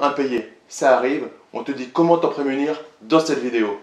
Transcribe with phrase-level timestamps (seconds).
[0.00, 0.52] impayé.
[0.68, 3.80] Ça arrive, on te dit comment t'en prémunir dans cette vidéo.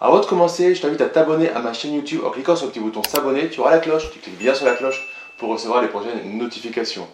[0.00, 2.72] Avant de commencer, je t'invite à t'abonner à ma chaîne YouTube en cliquant sur le
[2.72, 3.48] petit bouton s'abonner.
[3.50, 5.06] Tu auras la cloche, tu cliques bien sur la cloche
[5.38, 7.06] pour recevoir les prochaines notifications.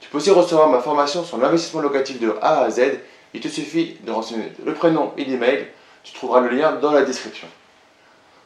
[0.00, 3.00] Tu peux aussi recevoir ma formation sur l'investissement locatif de A à Z.
[3.34, 5.66] Il te suffit de renseigner le prénom et l'email.
[6.02, 7.46] Tu trouveras le lien dans la description.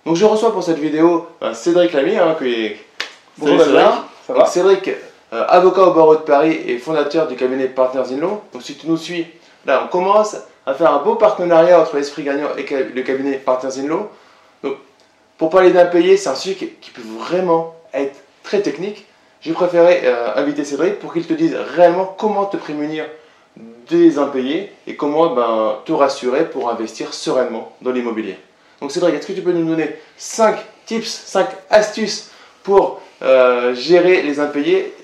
[0.04, 2.76] Donc je reçois pour cette vidéo euh, Cédric Lamy, hein, qui est...
[3.38, 3.86] Bonjour Cédric.
[4.26, 4.90] ça va Cédric,
[5.32, 8.42] euh, avocat au barreau de Paris et fondateur du cabinet Partners in Law.
[8.52, 9.26] Donc si tu nous suis,
[9.64, 10.36] là on commence
[10.66, 14.10] à faire un beau partenariat entre l'esprit gagnant et le cabinet Partners in Law.
[14.62, 14.76] Donc
[15.38, 19.06] pour parler d'impayé, c'est un sujet qui, qui peut vraiment être très technique.
[19.40, 23.06] J'ai préféré euh, inviter Cédric pour qu'il te dise réellement comment te prémunir
[23.88, 28.36] des impayés et comment ben, te rassurer pour investir sereinement dans l'immobilier.
[28.80, 32.30] Donc Cédric, est-ce que tu peux nous donner 5 tips, 5 astuces
[32.62, 34.94] pour euh, gérer les impayés?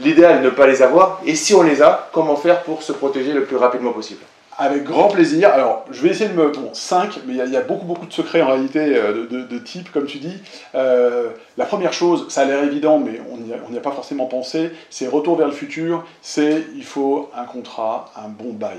[0.00, 1.20] L'idéal, ne pas les avoir.
[1.26, 4.20] Et si on les a, comment faire pour se protéger le plus rapidement possible?
[4.60, 5.50] Avec grand plaisir.
[5.50, 6.48] Alors, je vais essayer de me.
[6.48, 9.92] Bon, 5, mais il y, a- beaucoup, beaucoup de secrets en réalité euh, de, type,
[9.92, 10.36] comme tu dis.
[10.74, 13.36] Euh, la première chose, ça a l'air évident, mais on
[13.70, 18.10] n'y a, pas forcément pensé, c'est retour vers le futur, c'est il faut un contrat,
[18.16, 18.78] un bon bail.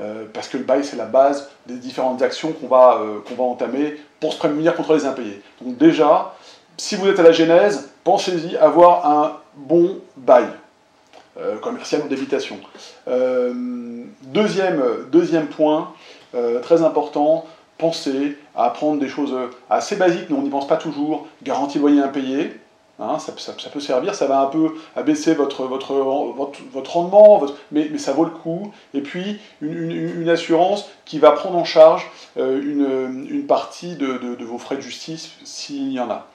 [0.00, 3.44] Euh, parce que le bail, c'est la base des différentes actions qu'on va, qu'on va
[3.44, 5.40] entamer pour se prémunir contre les impayés.
[5.62, 6.34] Donc, déjà,
[6.76, 10.46] si vous êtes à la genèse, pensez-y avoir un bon bail.
[11.38, 12.58] Euh, commercial ou d'habitation.
[13.08, 13.52] Euh,
[14.22, 15.92] deuxième, deuxième point,
[16.34, 17.44] euh, très important,
[17.78, 19.34] pensez à apprendre des choses
[19.68, 21.26] assez basiques, mais on n'y pense pas toujours.
[21.42, 22.58] Garantie loyer impayé,
[22.98, 23.32] hein, ça,
[23.70, 25.94] peut servir, ça va un peu abaisser votre, votre,
[26.72, 28.72] votre, rendement, mais, ça vaut le coup.
[28.94, 34.58] Et puis, une, assurance qui va prendre en charge euh, une, une partie de vos
[34.58, 36.26] frais de justice, s'il y en a.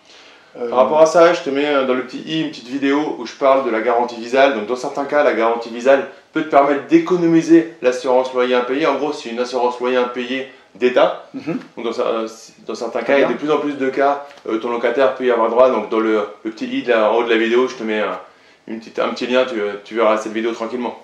[0.59, 2.67] Euh, Par rapport à ça, je te mets euh, dans le petit i une petite
[2.67, 4.53] vidéo où je parle de la garantie visale.
[4.55, 8.85] Donc dans certains cas, la garantie visale peut te permettre d'économiser l'assurance loyer impayé.
[8.85, 11.25] En gros, c'est une assurance loyer impayé d'État.
[11.33, 11.57] Mhm.
[11.83, 12.27] Dans, euh,
[12.67, 13.35] dans certains cas, il y a bien.
[13.35, 15.69] de plus en plus de cas, euh, ton locataire peut y avoir droit.
[15.69, 17.83] Donc dans le, le petit i de la- en haut de la vidéo, je te
[17.83, 18.19] mets un,
[18.67, 19.55] une petite, un petit lien, tu,
[19.85, 20.97] tu verras cette vidéo tranquillement.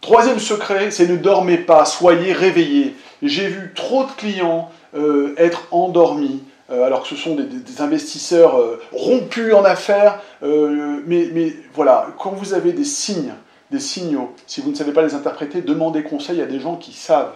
[0.00, 2.94] Troisième secret, c'est ne dormez pas, soyez réveillés.
[3.22, 8.80] J'ai vu trop de clients euh, être endormis, alors que ce sont des, investisseurs euh,
[8.92, 10.20] rompus en affaires.
[10.42, 13.32] euh, mais, voilà, quand vous avez des signes,
[13.70, 16.92] des signaux, si vous ne savez pas les interpréter, demandez conseil à des gens qui
[16.92, 17.34] savent.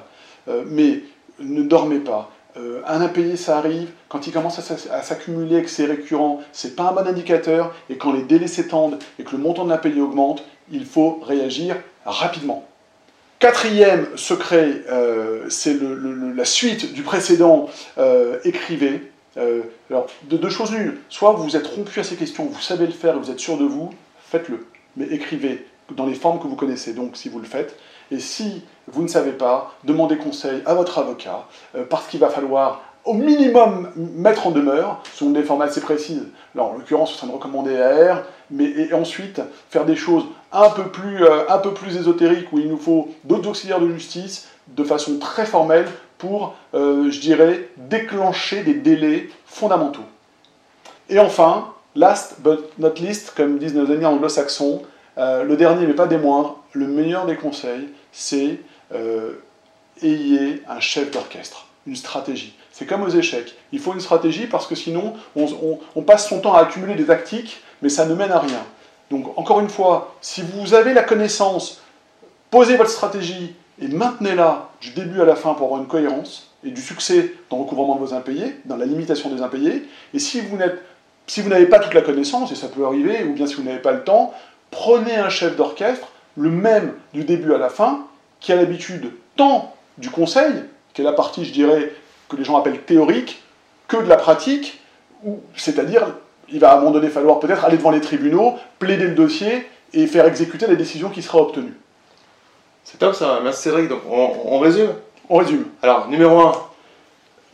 [0.48, 1.00] Euh, mais
[1.38, 2.30] ne dormez pas.
[2.56, 3.90] Euh, un impayé, ça arrive.
[4.08, 7.72] Quand il commence à s'ac- à s'accumuler que c'est récurrent, c'est pas un bon indicateur.
[7.88, 10.42] Et quand les délais s'étendent et que le montant de l'impayé augmente,
[10.72, 12.64] il faut réagir rapidement.
[13.38, 15.76] Quatrième secret, euh, c'est
[16.36, 17.68] la suite du précédent.
[17.98, 19.09] euh, écrivez.
[19.36, 20.96] Euh, alors, de deux choses l'une.
[21.08, 23.64] Soit vous êtes rompu à ces questions, vous savez le faire vous êtes sûr de
[23.64, 24.66] vous, faites-le.
[24.96, 27.76] Mais écrivez dans les formes que vous connaissez, donc si vous le faites.
[28.10, 31.46] Et si vous ne savez pas, demandez conseil à votre avocat,
[31.76, 36.26] euh, parce qu'il va falloir au minimum mettre en demeure, selon des formats assez précises.
[36.54, 39.40] Là, en l'occurrence, ce sera une recommandée AR, mais et ensuite
[39.70, 43.08] faire des choses un peu plus, euh, un peu plus ésotériques où il nous faut
[43.24, 45.86] d'autres auxiliaires de justice de façon très formelle
[46.18, 50.04] pour, euh, je dirais, déclencher des délais fondamentaux.
[51.08, 54.82] Et enfin, last but not least, comme disent nos amis anglo-saxons,
[55.18, 58.58] euh, le dernier mais pas des moindres, le meilleur des conseils, c'est
[60.02, 62.54] ayez un chef d'orchestre, une stratégie.
[62.72, 63.54] C'est comme aux échecs.
[63.72, 66.94] Il faut une stratégie parce que sinon, on, on- on passe son temps à accumuler
[66.94, 68.62] des tactiques, mais ça ne mène à rien.
[69.10, 71.82] Donc, encore une fois, si vous avez la connaissance,
[72.50, 76.70] posez votre stratégie et maintenez-la du début à la fin pour avoir une cohérence et
[76.70, 79.88] du succès dans le recouvrement de vos impayés, dans la limitation des impayés.
[80.14, 80.56] Et si vous
[81.48, 83.92] n'avez pas toute la connaissance, et ça peut arriver, ou bien si vous n'avez pas
[83.92, 84.34] le temps,
[84.70, 88.06] prenez un chef d'orchestre, le même du début à la fin,
[88.38, 90.52] qui a l'habitude tant du conseil,
[90.94, 91.92] qui est la partie, je dirais,
[92.28, 93.42] que les gens appellent théorique,
[93.88, 94.80] que de la pratique,
[95.56, 96.14] c'est-à-dire,
[96.52, 99.66] il va à un moment donné falloir peut-être aller devant les tribunaux, plaider le dossier
[99.92, 101.74] et faire exécuter la décision qui sera obtenue.
[102.84, 103.88] C'est top ça, merci Cédric.
[103.88, 104.90] Donc on, on résume?
[105.28, 105.64] On résume.
[105.82, 106.52] Alors numéro 1,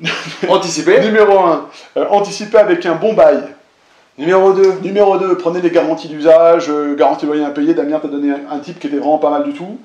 [0.49, 1.01] anticiper.
[1.01, 1.69] Numéro 1,
[2.11, 3.43] anticiper avec un bon bail.
[4.19, 7.75] Numéro 2, Numéro 2, prenez les garanties d'usage, euh, garantie loyer impayé.
[7.75, 9.79] Damien t'a donné un, un type qui était vraiment pas mal du tout.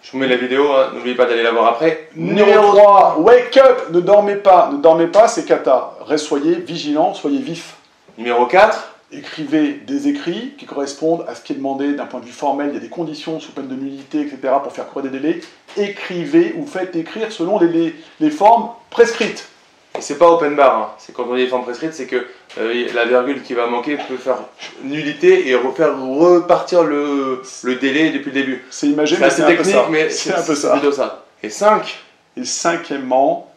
[0.00, 2.08] je vous mets la vidéo, hein, n'oubliez pas d'aller la voir après.
[2.14, 5.94] Numéro 3, wake up, ne dormez pas, ne dormez pas, c'est cata.
[6.16, 7.77] Soyez vigilants, soyez vifs.
[8.18, 12.26] Numéro 4, Écrivez des écrits qui correspondent à ce qui est demandé d'un point de
[12.26, 12.68] vue formel.
[12.70, 14.38] Il y a des conditions sous peine de nullité, etc.
[14.62, 15.40] pour faire courir des délais.
[15.78, 19.48] écrivez ou faites écrire selon les, les, formes prescrites.
[19.96, 20.94] Et c'est pas open bar, hein.
[20.98, 22.26] c'est quand on dit les formes prescrites, c'est que
[22.58, 24.40] euh, la virgule qui va manquer peut faire
[24.82, 28.64] nullité et refaire repartir le, le délai depuis le début.
[28.68, 30.78] C'est imagé, mais c'est technique, mais c'est un peu ça.
[30.92, 31.24] ça.
[31.42, 31.98] Et 5.
[32.36, 33.50] Et cinquièmement,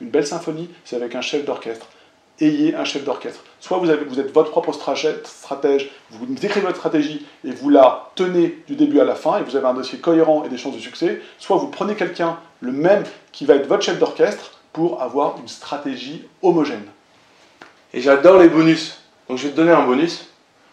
[0.00, 1.86] une belle symphonie, c'est avec un chef d'orchestre.
[2.40, 3.44] Ayez un chef d'orchestre.
[3.60, 8.74] Soit vous, êtes votre propre stratège, vous écrivez votre stratégie et vous la tenez du
[8.74, 11.20] début à la fin et vous avez un dossier cohérent et des chances de succès.
[11.38, 15.48] Soit vous prenez quelqu'un, le même, qui va être votre chef d'orchestre pour avoir une
[15.48, 16.86] stratégie homogène.
[17.94, 19.02] Et j'adore les bonus.
[19.28, 20.28] Donc je vais te donner un bonus.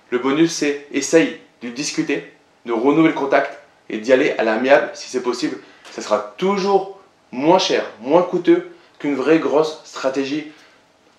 [0.09, 2.31] Le bonus, c'est essaye de discuter,
[2.65, 3.59] de renouveler le contact
[3.89, 5.57] et d'y aller à l'amiable si c'est possible.
[5.91, 6.99] Ça sera toujours
[7.31, 10.51] moins cher, moins coûteux qu'une vraie grosse stratégie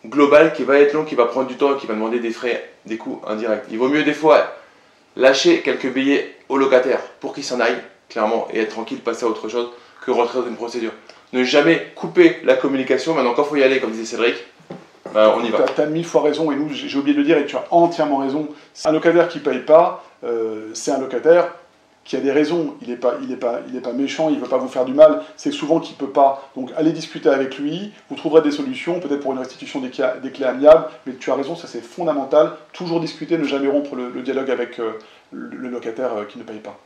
[0.04, 2.30] globale qui va être longue, qui va prendre du temps et qui va demander des
[2.30, 3.64] frais, des coûts indirects.
[3.70, 4.54] Il vaut mieux des fois
[5.16, 7.78] lâcher quelques billets au locataire pour qu'il s'en aille,
[8.08, 9.70] clairement, et être tranquille, passer à autre chose
[10.04, 10.92] que rentrer dans une procédure.
[11.32, 13.14] Ne jamais couper la communication.
[13.14, 14.36] Maintenant, quand il faut y aller, comme disait Cédric,
[15.12, 15.64] bah, on y va.
[15.74, 17.64] Tu as, mille fois raison, et nous, j'ai oublié de le dire, et tu as
[17.70, 18.48] entièrement raison.
[18.84, 21.48] Un locataire qui ne paye pas, euh, c'est un locataire
[22.06, 24.48] qui a des raisons, il n'est pas, il pas, il pas méchant, il ne veut
[24.48, 26.48] pas vous faire du mal, c'est souvent qu'il ne peut pas.
[26.54, 29.90] Donc allez discuter avec lui, vous trouverez des solutions, peut-être pour une restitution des,
[30.22, 32.52] des, clés amiables, mais tu as raison, ça c'est fondamental.
[32.72, 34.92] Toujours discuter, ne jamais rompre le, dialogue avec euh,
[35.32, 36.78] le, locataire euh, qui ne paye pas.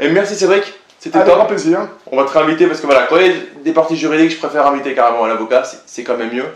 [0.00, 0.64] Et merci Cédric,
[0.98, 1.88] c'était un grand plaisir.
[2.10, 4.38] On va te réinviter parce que voilà, quand il y a des parties juridiques, je
[4.38, 6.46] préfère inviter carrément un avocat, c'est quand même mieux.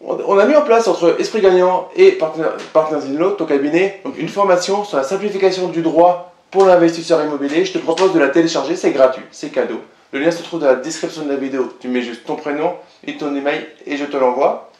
[0.00, 4.16] On a mis en place entre Esprit Gagnant et Partners in Law, ton cabinet, donc
[4.16, 7.64] une formation sur la simplification du droit pour l'investisseur immobilier.
[7.64, 9.80] Je te propose de la télécharger, c'est gratuit, c'est cadeau.
[10.12, 11.72] Le lien se trouve dans la description de la vidéo.
[11.80, 12.74] Tu mets juste ton prénom
[13.06, 14.70] et ton email et je te l'envoie.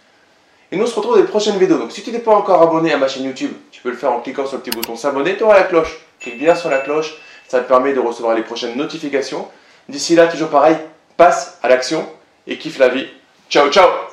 [0.71, 1.79] Et nous on se retrouve dans les prochaines vidéos.
[1.79, 4.13] Donc si tu n'es pas encore abonné à ma chaîne YouTube, tu peux le faire
[4.13, 5.37] en cliquant sur le petit bouton s'abonner.
[5.37, 5.99] Tu auras la cloche.
[6.21, 7.17] Clique bien sur la cloche,
[7.47, 9.47] ça te permet de recevoir les prochaines notifications.
[9.89, 10.77] D'ici là, toujours pareil,
[11.17, 12.07] passe à l'action
[12.47, 13.07] et kiffe la vie.
[13.49, 14.08] Ciao, ciao